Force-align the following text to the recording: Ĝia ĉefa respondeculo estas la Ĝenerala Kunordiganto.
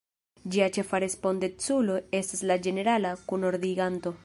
Ĝia 0.53 0.69
ĉefa 0.77 0.99
respondeculo 1.03 1.99
estas 2.21 2.43
la 2.53 2.59
Ĝenerala 2.69 3.15
Kunordiganto. 3.33 4.17